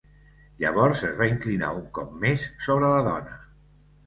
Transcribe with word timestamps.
Llavors 0.63 1.03
es 1.07 1.13
va 1.19 1.27
inclinar 1.33 1.69
un 1.81 1.83
cop 1.99 2.17
més 2.25 2.47
sobre 2.69 2.91
la 2.95 3.05
dona. 3.11 3.39